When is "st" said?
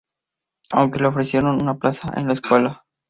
2.71-2.81